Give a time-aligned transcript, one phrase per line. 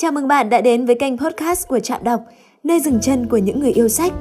[0.00, 2.20] Chào mừng bạn đã đến với kênh podcast của Trạm Đọc,
[2.64, 4.12] nơi dừng chân của những người yêu sách.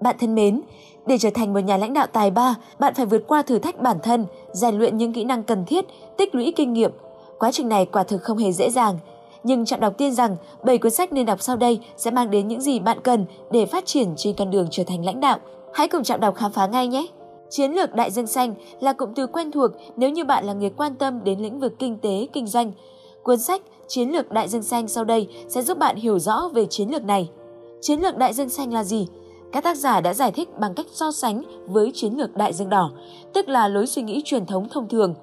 [0.00, 0.60] Bạn thân mến,
[1.06, 3.82] để trở thành một nhà lãnh đạo tài ba, bạn phải vượt qua thử thách
[3.82, 5.84] bản thân, rèn luyện những kỹ năng cần thiết,
[6.18, 6.90] tích lũy kinh nghiệm.
[7.38, 8.98] Quá trình này quả thực không hề dễ dàng.
[9.44, 12.48] Nhưng Trạm đọc tin rằng 7 cuốn sách nên đọc sau đây sẽ mang đến
[12.48, 15.38] những gì bạn cần để phát triển trên con đường trở thành lãnh đạo.
[15.74, 17.06] Hãy cùng Trạm đọc khám phá ngay nhé!
[17.50, 20.70] Chiến lược đại dương xanh là cụm từ quen thuộc nếu như bạn là người
[20.70, 22.72] quan tâm đến lĩnh vực kinh tế, kinh doanh.
[23.22, 26.66] Cuốn sách Chiến lược đại dương xanh sau đây sẽ giúp bạn hiểu rõ về
[26.66, 27.30] chiến lược này.
[27.80, 29.06] Chiến lược đại dương xanh là gì?
[29.52, 32.68] Các tác giả đã giải thích bằng cách so sánh với chiến lược đại dương
[32.68, 32.90] đỏ,
[33.32, 35.14] tức là lối suy nghĩ truyền thống thông thường.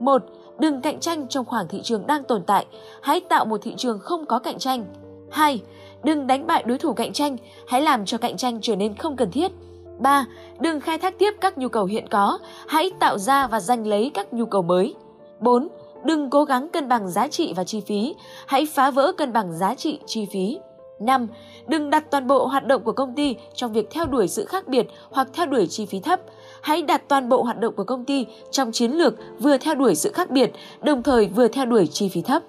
[0.00, 0.22] 1.
[0.58, 2.66] Đừng cạnh tranh trong khoảng thị trường đang tồn tại,
[3.02, 4.84] hãy tạo một thị trường không có cạnh tranh.
[5.30, 5.60] 2.
[6.04, 9.16] Đừng đánh bại đối thủ cạnh tranh, hãy làm cho cạnh tranh trở nên không
[9.16, 9.52] cần thiết.
[9.98, 10.26] 3.
[10.60, 12.38] Đừng khai thác tiếp các nhu cầu hiện có,
[12.68, 14.94] hãy tạo ra và giành lấy các nhu cầu mới.
[15.40, 15.68] 4.
[16.04, 18.14] Đừng cố gắng cân bằng giá trị và chi phí,
[18.46, 20.58] hãy phá vỡ cân bằng giá trị chi phí.
[21.00, 21.26] 5.
[21.66, 24.68] Đừng đặt toàn bộ hoạt động của công ty trong việc theo đuổi sự khác
[24.68, 26.20] biệt hoặc theo đuổi chi phí thấp.
[26.60, 29.94] Hãy đặt toàn bộ hoạt động của công ty trong chiến lược vừa theo đuổi
[29.94, 32.42] sự khác biệt, đồng thời vừa theo đuổi chi phí thấp.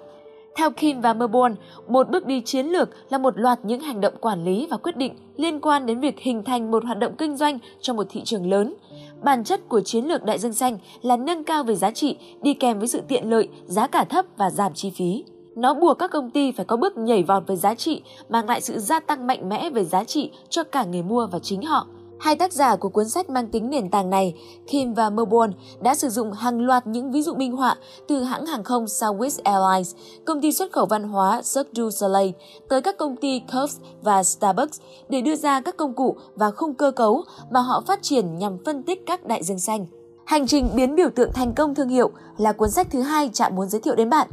[0.56, 1.54] Theo Kim và Merborn,
[1.88, 4.96] một bước đi chiến lược là một loạt những hành động quản lý và quyết
[4.96, 8.22] định liên quan đến việc hình thành một hoạt động kinh doanh trong một thị
[8.24, 8.74] trường lớn.
[9.22, 12.54] Bản chất của chiến lược đại dương xanh là nâng cao về giá trị đi
[12.54, 15.24] kèm với sự tiện lợi, giá cả thấp và giảm chi phí.
[15.56, 18.60] Nó buộc các công ty phải có bước nhảy vọt về giá trị, mang lại
[18.60, 21.86] sự gia tăng mạnh mẽ về giá trị cho cả người mua và chính họ.
[22.20, 24.34] Hai tác giả của cuốn sách mang tính nền tảng này,
[24.66, 27.76] Kim và Melbourne, đã sử dụng hàng loạt những ví dụ minh họa
[28.08, 32.30] từ hãng hàng không Southwest Airlines, công ty xuất khẩu văn hóa Cirque du Soleil,
[32.68, 36.74] tới các công ty Curves và Starbucks để đưa ra các công cụ và khung
[36.74, 39.86] cơ cấu mà họ phát triển nhằm phân tích các đại dương xanh.
[40.26, 43.56] Hành trình biến biểu tượng thành công thương hiệu là cuốn sách thứ hai Trạm
[43.56, 44.28] muốn giới thiệu đến bạn.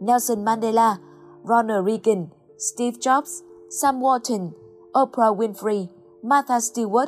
[0.00, 0.96] Nelson Mandela,
[1.48, 2.26] Ronald Reagan,
[2.58, 4.50] Steve Jobs, Sam Walton,
[5.02, 5.86] Oprah Winfrey,
[6.24, 7.06] Martha Stewart,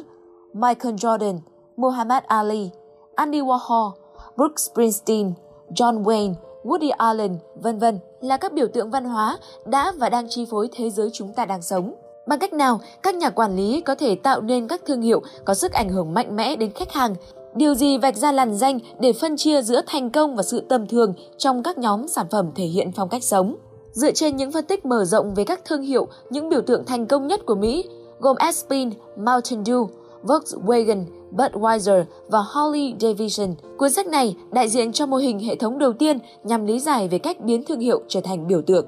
[0.54, 1.38] Michael Jordan,
[1.76, 2.70] Muhammad Ali,
[3.14, 3.90] Andy Warhol,
[4.36, 5.32] Brooks Springsteen,
[5.70, 6.34] John Wayne,
[6.64, 10.68] Woody Allen, vân vân là các biểu tượng văn hóa đã và đang chi phối
[10.72, 11.94] thế giới chúng ta đang sống.
[12.28, 15.54] Bằng cách nào, các nhà quản lý có thể tạo nên các thương hiệu có
[15.54, 17.14] sức ảnh hưởng mạnh mẽ đến khách hàng
[17.54, 20.86] Điều gì vạch ra làn danh để phân chia giữa thành công và sự tầm
[20.86, 23.56] thường trong các nhóm sản phẩm thể hiện phong cách sống?
[23.92, 27.06] Dựa trên những phân tích mở rộng về các thương hiệu, những biểu tượng thành
[27.06, 27.84] công nhất của Mỹ,
[28.20, 29.88] gồm Aspen, Mountain Dew,
[30.22, 33.54] Volkswagen, Budweiser và Harley Davidson.
[33.78, 37.08] Cuốn sách này đại diện cho mô hình hệ thống đầu tiên nhằm lý giải
[37.08, 38.86] về cách biến thương hiệu trở thành biểu tượng.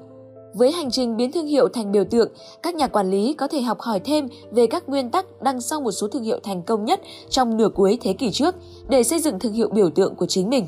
[0.53, 2.31] Với hành trình biến thương hiệu thành biểu tượng,
[2.63, 5.81] các nhà quản lý có thể học hỏi thêm về các nguyên tắc đằng sau
[5.81, 8.55] một số thương hiệu thành công nhất trong nửa cuối thế kỷ trước
[8.89, 10.67] để xây dựng thương hiệu biểu tượng của chính mình.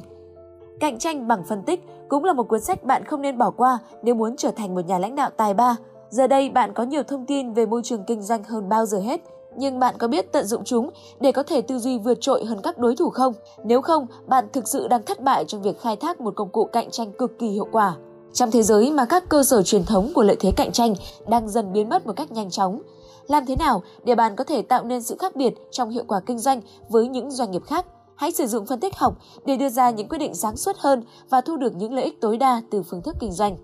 [0.80, 3.80] Cạnh tranh bằng phân tích cũng là một cuốn sách bạn không nên bỏ qua
[4.04, 5.78] nếu muốn trở thành một nhà lãnh đạo tài ba.
[6.12, 9.00] Giờ đây bạn có nhiều thông tin về môi trường kinh doanh hơn bao giờ
[9.00, 9.22] hết,
[9.58, 10.90] nhưng bạn có biết tận dụng chúng
[11.20, 13.34] để có thể tư duy vượt trội hơn các đối thủ không?
[13.64, 16.66] Nếu không, bạn thực sự đang thất bại trong việc khai thác một công cụ
[16.66, 17.96] cạnh tranh cực kỳ hiệu quả.
[18.34, 20.94] Trong thế giới mà các cơ sở truyền thống của lợi thế cạnh tranh
[21.28, 22.82] đang dần biến mất một cách nhanh chóng,
[23.28, 26.20] làm thế nào để bạn có thể tạo nên sự khác biệt trong hiệu quả
[26.20, 27.86] kinh doanh với những doanh nghiệp khác?
[28.16, 29.14] Hãy sử dụng phân tích học
[29.46, 32.22] để đưa ra những quyết định sáng suốt hơn và thu được những lợi ích
[32.22, 33.58] tối đa từ phương thức kinh doanh.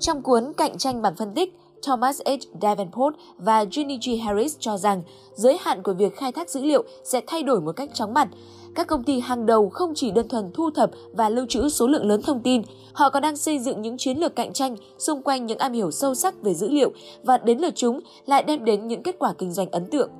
[0.00, 2.30] Trong cuốn Cạnh tranh bằng phân tích, Thomas H.
[2.62, 4.24] Davenport và Ginny G.
[4.24, 5.02] Harris cho rằng
[5.34, 8.28] giới hạn của việc khai thác dữ liệu sẽ thay đổi một cách chóng mặt.
[8.74, 11.86] Các công ty hàng đầu không chỉ đơn thuần thu thập và lưu trữ số
[11.86, 12.62] lượng lớn thông tin,
[12.92, 15.90] họ còn đang xây dựng những chiến lược cạnh tranh xung quanh những am hiểu
[15.90, 19.34] sâu sắc về dữ liệu và đến lượt chúng lại đem đến những kết quả
[19.38, 20.10] kinh doanh ấn tượng.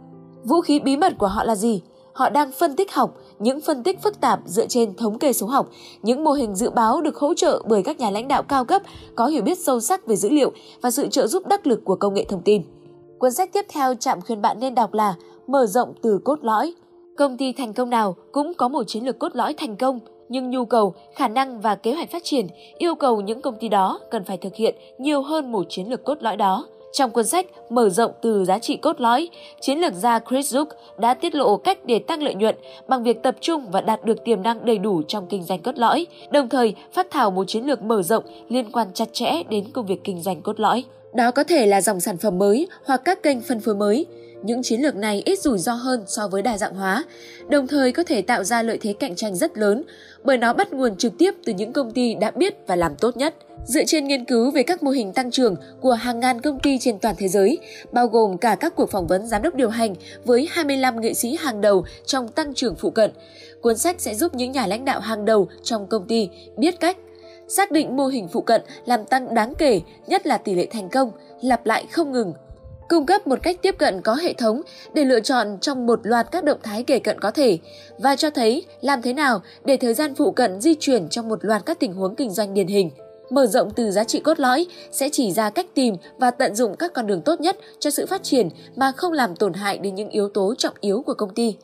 [0.45, 1.83] Vũ khí bí mật của họ là gì?
[2.15, 5.47] Họ đang phân tích học, những phân tích phức tạp dựa trên thống kê số
[5.47, 5.71] học,
[6.03, 8.83] những mô hình dự báo được hỗ trợ bởi các nhà lãnh đạo cao cấp
[9.15, 10.53] có hiểu biết sâu sắc về dữ liệu
[10.83, 12.63] và sự trợ giúp đắc lực của công nghệ thông tin.
[13.19, 15.15] Cuốn sách tiếp theo chạm khuyên bạn nên đọc là
[15.47, 16.75] Mở rộng từ cốt lõi.
[17.17, 20.51] Công ty thành công nào cũng có một chiến lược cốt lõi thành công, nhưng
[20.51, 22.47] nhu cầu, khả năng và kế hoạch phát triển
[22.79, 26.05] yêu cầu những công ty đó cần phải thực hiện nhiều hơn một chiến lược
[26.05, 26.67] cốt lõi đó.
[26.93, 29.29] Trong cuốn sách Mở rộng từ giá trị cốt lõi,
[29.61, 30.67] chiến lược gia Chris Zook
[30.99, 32.57] đã tiết lộ cách để tăng lợi nhuận
[32.89, 35.79] bằng việc tập trung và đạt được tiềm năng đầy đủ trong kinh doanh cốt
[35.79, 39.65] lõi, đồng thời phát thảo một chiến lược mở rộng liên quan chặt chẽ đến
[39.73, 40.85] công việc kinh doanh cốt lõi.
[41.15, 44.07] Đó có thể là dòng sản phẩm mới hoặc các kênh phân phối mới.
[44.45, 47.05] Những chiến lược này ít rủi ro hơn so với đa dạng hóa,
[47.49, 49.83] đồng thời có thể tạo ra lợi thế cạnh tranh rất lớn
[50.25, 53.17] bởi nó bắt nguồn trực tiếp từ những công ty đã biết và làm tốt
[53.17, 53.35] nhất.
[53.67, 56.79] Dựa trên nghiên cứu về các mô hình tăng trưởng của hàng ngàn công ty
[56.79, 57.59] trên toàn thế giới,
[57.93, 59.95] bao gồm cả các cuộc phỏng vấn giám đốc điều hành
[60.25, 63.11] với 25 nghệ sĩ hàng đầu trong tăng trưởng phụ cận,
[63.61, 66.97] cuốn sách sẽ giúp những nhà lãnh đạo hàng đầu trong công ty biết cách
[67.57, 70.89] xác định mô hình phụ cận làm tăng đáng kể, nhất là tỷ lệ thành
[70.89, 71.13] công,
[71.43, 72.33] lặp lại không ngừng.
[72.89, 74.63] Cung cấp một cách tiếp cận có hệ thống
[74.95, 77.59] để lựa chọn trong một loạt các động thái kể cận có thể
[77.99, 81.45] và cho thấy làm thế nào để thời gian phụ cận di chuyển trong một
[81.45, 82.91] loạt các tình huống kinh doanh điển hình.
[83.31, 86.77] Mở rộng từ giá trị cốt lõi sẽ chỉ ra cách tìm và tận dụng
[86.77, 89.95] các con đường tốt nhất cho sự phát triển mà không làm tổn hại đến
[89.95, 91.57] những yếu tố trọng yếu của công ty.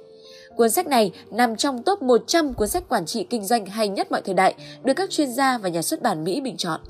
[0.58, 4.10] Cuốn sách này nằm trong top 100 cuốn sách quản trị kinh doanh hay nhất
[4.10, 6.80] mọi thời đại, được các chuyên gia và nhà xuất bản Mỹ bình chọn.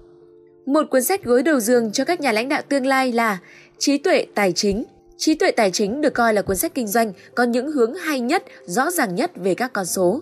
[0.66, 3.38] Một cuốn sách gối đầu giường cho các nhà lãnh đạo tương lai là
[3.78, 4.84] Trí tuệ tài chính.
[5.16, 8.20] Trí tuệ tài chính được coi là cuốn sách kinh doanh có những hướng hay
[8.20, 10.20] nhất, rõ ràng nhất về các con số.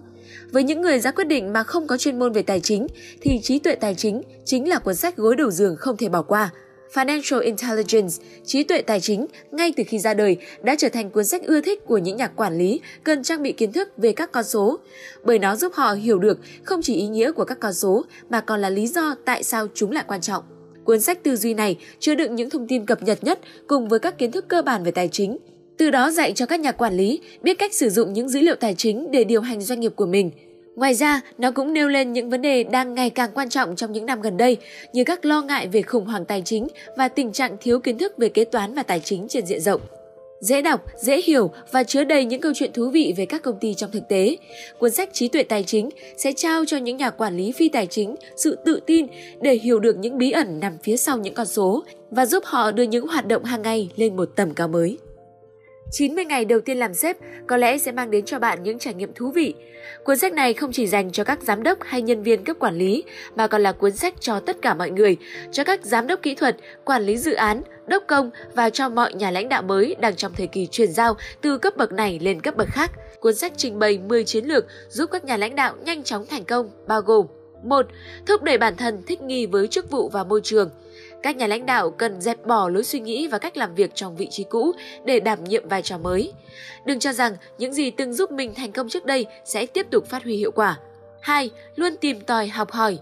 [0.51, 2.87] Với những người ra quyết định mà không có chuyên môn về tài chính
[3.21, 6.23] thì trí tuệ tài chính chính là cuốn sách gối đầu giường không thể bỏ
[6.23, 6.51] qua.
[6.93, 11.25] Financial Intelligence, trí tuệ tài chính, ngay từ khi ra đời đã trở thành cuốn
[11.25, 14.33] sách ưa thích của những nhà quản lý cần trang bị kiến thức về các
[14.33, 14.79] con số,
[15.25, 18.41] bởi nó giúp họ hiểu được không chỉ ý nghĩa của các con số mà
[18.41, 20.45] còn là lý do tại sao chúng lại quan trọng.
[20.85, 23.99] Cuốn sách tư duy này chứa đựng những thông tin cập nhật nhất cùng với
[23.99, 25.39] các kiến thức cơ bản về tài chính,
[25.79, 28.55] từ đó dạy cho các nhà quản lý biết cách sử dụng những dữ liệu
[28.55, 30.31] tài chính để điều hành doanh nghiệp của mình–
[30.77, 33.93] Ngoài ra, nó cũng nêu lên những vấn đề đang ngày càng quan trọng trong
[33.93, 34.57] những năm gần đây,
[34.93, 38.19] như các lo ngại về khủng hoảng tài chính và tình trạng thiếu kiến thức
[38.19, 39.81] về kế toán và tài chính trên diện rộng.
[40.41, 43.59] Dễ đọc, dễ hiểu và chứa đầy những câu chuyện thú vị về các công
[43.61, 44.37] ty trong thực tế.
[44.79, 47.87] Cuốn sách Trí tuệ tài chính sẽ trao cho những nhà quản lý phi tài
[47.87, 49.07] chính sự tự tin
[49.41, 52.71] để hiểu được những bí ẩn nằm phía sau những con số và giúp họ
[52.71, 54.99] đưa những hoạt động hàng ngày lên một tầm cao mới.
[55.91, 57.17] 90 ngày đầu tiên làm sếp
[57.47, 59.55] có lẽ sẽ mang đến cho bạn những trải nghiệm thú vị.
[60.05, 62.75] Cuốn sách này không chỉ dành cho các giám đốc hay nhân viên cấp quản
[62.75, 63.05] lý,
[63.37, 65.17] mà còn là cuốn sách cho tất cả mọi người,
[65.53, 69.15] cho các giám đốc kỹ thuật, quản lý dự án, đốc công và cho mọi
[69.15, 72.41] nhà lãnh đạo mới đang trong thời kỳ chuyển giao từ cấp bậc này lên
[72.41, 72.91] cấp bậc khác.
[73.21, 76.45] Cuốn sách trình bày 10 chiến lược giúp các nhà lãnh đạo nhanh chóng thành
[76.45, 77.27] công, bao gồm
[77.65, 77.87] 1.
[78.27, 80.71] Thúc đẩy bản thân thích nghi với chức vụ và môi trường–
[81.27, 84.17] các nhà lãnh đạo cần dẹp bỏ lối suy nghĩ và cách làm việc trong
[84.17, 84.73] vị trí cũ
[85.05, 86.33] để đảm nhiệm vai trò mới.
[86.85, 90.07] Đừng cho rằng những gì từng giúp mình thành công trước đây sẽ tiếp tục
[90.07, 90.79] phát huy hiệu quả.
[91.21, 91.51] 2.
[91.77, 92.99] Luôn tìm tòi học hỏi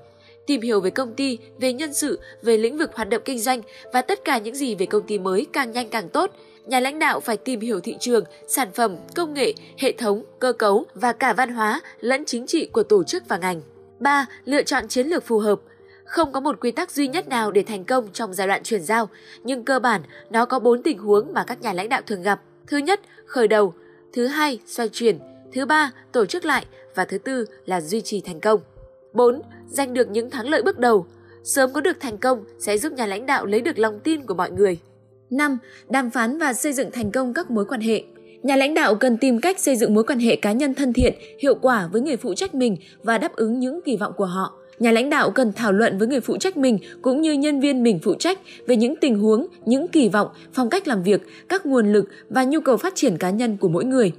[0.47, 3.61] tìm hiểu về công ty, về nhân sự, về lĩnh vực hoạt động kinh doanh
[3.93, 6.31] và tất cả những gì về công ty mới càng nhanh càng tốt.
[6.67, 10.53] Nhà lãnh đạo phải tìm hiểu thị trường, sản phẩm, công nghệ, hệ thống, cơ
[10.53, 13.62] cấu và cả văn hóa lẫn chính trị của tổ chức và ngành.
[13.99, 14.26] 3.
[14.44, 15.61] Lựa chọn chiến lược phù hợp.
[16.04, 18.82] Không có một quy tắc duy nhất nào để thành công trong giai đoạn chuyển
[18.82, 19.08] giao,
[19.44, 22.40] nhưng cơ bản nó có bốn tình huống mà các nhà lãnh đạo thường gặp.
[22.66, 23.74] Thứ nhất, khởi đầu.
[24.12, 25.18] Thứ hai, xoay chuyển.
[25.52, 26.66] Thứ ba, tổ chức lại.
[26.94, 28.60] Và thứ tư là duy trì thành công.
[29.12, 29.42] 4.
[29.68, 31.06] Giành được những thắng lợi bước đầu.
[31.44, 34.34] Sớm có được thành công sẽ giúp nhà lãnh đạo lấy được lòng tin của
[34.34, 34.78] mọi người.
[35.30, 35.58] 5.
[35.88, 38.04] Đàm phán và xây dựng thành công các mối quan hệ.
[38.42, 41.14] Nhà lãnh đạo cần tìm cách xây dựng mối quan hệ cá nhân thân thiện,
[41.38, 44.58] hiệu quả với người phụ trách mình và đáp ứng những kỳ vọng của họ.
[44.79, 47.82] Nhà lãnh đạo cần thảo luận với người phụ trách mình cũng như nhân viên
[47.82, 51.67] mình phụ trách về những tình huống, những kỳ vọng, phong cách làm việc, các
[51.67, 54.12] nguồn lực và nhu cầu phát triển cá nhân của mỗi người.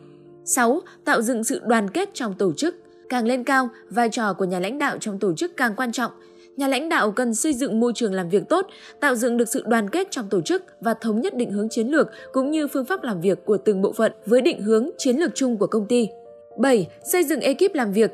[0.46, 0.82] 6.
[1.06, 2.76] Tạo dựng sự đoàn kết trong tổ chức.
[3.10, 6.12] Càng lên cao, vai trò của nhà lãnh đạo trong tổ chức càng quan trọng.
[6.58, 8.68] Nhà lãnh đạo cần xây dựng môi trường làm việc tốt,
[9.00, 11.88] tạo dựng được sự đoàn kết trong tổ chức và thống nhất định hướng chiến
[11.88, 15.18] lược cũng như phương pháp làm việc của từng bộ phận với định hướng chiến
[15.18, 16.08] lược chung của công ty.
[16.58, 16.88] 7.
[17.12, 18.12] Xây dựng ekip làm việc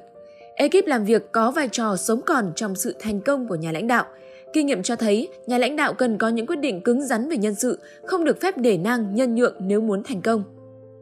[0.61, 3.87] Ekip làm việc có vai trò sống còn trong sự thành công của nhà lãnh
[3.87, 4.05] đạo.
[4.53, 7.37] Kinh nghiệm cho thấy, nhà lãnh đạo cần có những quyết định cứng rắn về
[7.37, 10.43] nhân sự, không được phép để nang nhân nhượng nếu muốn thành công.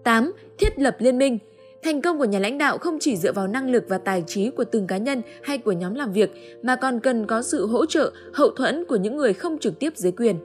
[0.04, 0.32] 8.
[0.58, 1.38] Thiết lập liên minh.
[1.84, 4.50] Thành công của nhà lãnh đạo không chỉ dựa vào năng lực và tài trí
[4.50, 6.32] của từng cá nhân hay của nhóm làm việc,
[6.64, 9.94] mà còn cần có sự hỗ trợ, hậu thuẫn của những người không trực tiếp
[9.96, 10.36] dưới quyền.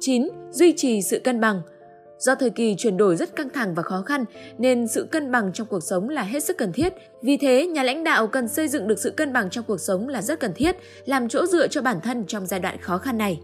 [0.00, 0.28] 9.
[0.50, 1.62] Duy trì sự cân bằng.
[2.22, 4.24] Do thời kỳ chuyển đổi rất căng thẳng và khó khăn
[4.58, 6.92] nên sự cân bằng trong cuộc sống là hết sức cần thiết.
[7.22, 10.08] Vì thế, nhà lãnh đạo cần xây dựng được sự cân bằng trong cuộc sống
[10.08, 13.18] là rất cần thiết, làm chỗ dựa cho bản thân trong giai đoạn khó khăn
[13.18, 13.40] này.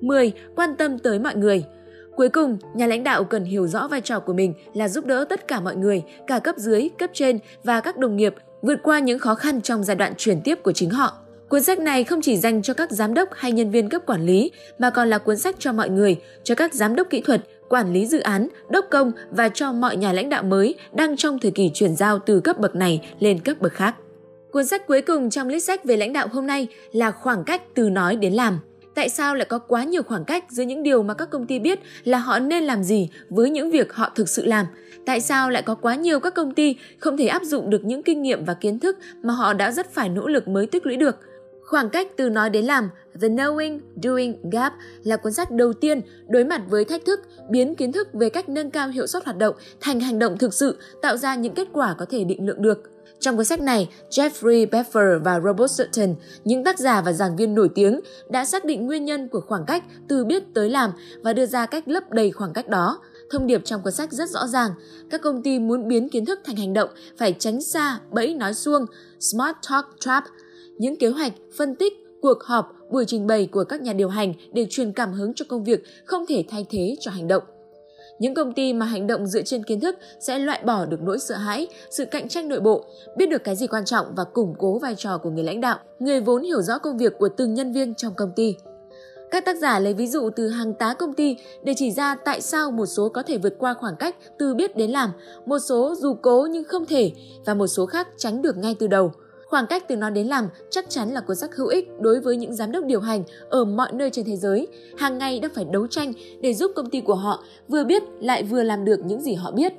[0.00, 0.32] 10.
[0.56, 1.64] Quan tâm tới mọi người.
[2.16, 5.24] Cuối cùng, nhà lãnh đạo cần hiểu rõ vai trò của mình là giúp đỡ
[5.28, 8.98] tất cả mọi người, cả cấp dưới, cấp trên và các đồng nghiệp vượt qua
[8.98, 11.16] những khó khăn trong giai đoạn chuyển tiếp của chính họ.
[11.48, 14.26] Cuốn sách này không chỉ dành cho các giám đốc hay nhân viên cấp quản
[14.26, 17.40] lý mà còn là cuốn sách cho mọi người, cho các giám đốc kỹ thuật,
[17.70, 21.38] quản lý dự án, đốc công và cho mọi nhà lãnh đạo mới đang trong
[21.38, 23.94] thời kỳ chuyển giao từ cấp bậc này lên cấp bậc khác.
[24.52, 27.62] Cuốn sách cuối cùng trong list sách về lãnh đạo hôm nay là Khoảng cách
[27.74, 28.58] từ nói đến làm.
[28.94, 31.58] Tại sao lại có quá nhiều khoảng cách giữa những điều mà các công ty
[31.58, 34.66] biết là họ nên làm gì với những việc họ thực sự làm?
[35.06, 38.02] Tại sao lại có quá nhiều các công ty không thể áp dụng được những
[38.02, 40.96] kinh nghiệm và kiến thức mà họ đã rất phải nỗ lực mới tích lũy
[40.96, 41.16] được?
[41.62, 44.72] Khoảng cách từ nói đến làm, The Knowing Doing Gap
[45.04, 48.48] là cuốn sách đầu tiên đối mặt với thách thức biến kiến thức về cách
[48.48, 51.68] nâng cao hiệu suất hoạt động thành hành động thực sự, tạo ra những kết
[51.72, 52.82] quả có thể định lượng được.
[53.20, 57.54] Trong cuốn sách này, Jeffrey Beffer và Robert Sutton, những tác giả và giảng viên
[57.54, 58.00] nổi tiếng,
[58.30, 60.90] đã xác định nguyên nhân của khoảng cách từ biết tới làm
[61.22, 62.98] và đưa ra cách lấp đầy khoảng cách đó.
[63.30, 64.70] Thông điệp trong cuốn sách rất rõ ràng,
[65.10, 68.54] các công ty muốn biến kiến thức thành hành động phải tránh xa bẫy nói
[68.54, 68.86] suông,
[69.20, 70.24] smart talk trap,
[70.78, 74.34] những kế hoạch, phân tích, cuộc họp, buổi trình bày của các nhà điều hành
[74.52, 77.42] để truyền cảm hứng cho công việc không thể thay thế cho hành động.
[78.18, 81.18] Những công ty mà hành động dựa trên kiến thức sẽ loại bỏ được nỗi
[81.18, 82.84] sợ hãi, sự cạnh tranh nội bộ,
[83.16, 85.78] biết được cái gì quan trọng và củng cố vai trò của người lãnh đạo,
[85.98, 88.56] người vốn hiểu rõ công việc của từng nhân viên trong công ty.
[89.30, 92.40] Các tác giả lấy ví dụ từ hàng tá công ty để chỉ ra tại
[92.40, 95.10] sao một số có thể vượt qua khoảng cách từ biết đến làm,
[95.46, 97.12] một số dù cố nhưng không thể
[97.46, 99.12] và một số khác tránh được ngay từ đầu.
[99.50, 102.36] Khoảng cách từ nói đến làm chắc chắn là cuốn sách hữu ích đối với
[102.36, 105.64] những giám đốc điều hành ở mọi nơi trên thế giới, hàng ngày đang phải
[105.64, 109.20] đấu tranh để giúp công ty của họ vừa biết lại vừa làm được những
[109.20, 109.72] gì họ biết.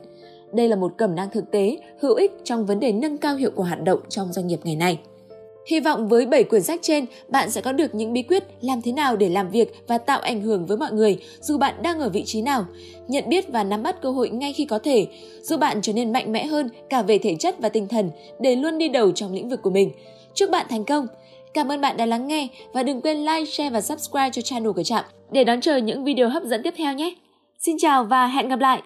[0.53, 3.51] Đây là một cẩm năng thực tế, hữu ích trong vấn đề nâng cao hiệu
[3.55, 4.99] quả hoạt động trong doanh nghiệp ngày nay.
[5.65, 8.81] Hy vọng với 7 quyển sách trên, bạn sẽ có được những bí quyết làm
[8.81, 11.99] thế nào để làm việc và tạo ảnh hưởng với mọi người dù bạn đang
[11.99, 12.65] ở vị trí nào,
[13.07, 15.07] nhận biết và nắm bắt cơ hội ngay khi có thể,
[15.41, 18.55] giúp bạn trở nên mạnh mẽ hơn cả về thể chất và tinh thần để
[18.55, 19.91] luôn đi đầu trong lĩnh vực của mình.
[20.33, 21.07] Chúc bạn thành công!
[21.53, 24.71] Cảm ơn bạn đã lắng nghe và đừng quên like, share và subscribe cho channel
[24.71, 27.15] của Trạm để đón chờ những video hấp dẫn tiếp theo nhé.
[27.59, 28.81] Xin chào và hẹn gặp lại!